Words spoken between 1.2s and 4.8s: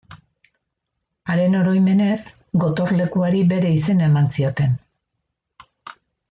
Haren oroimenez, gotorlekuari bere izena eman zioten.